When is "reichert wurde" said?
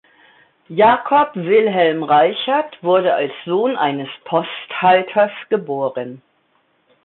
2.01-3.13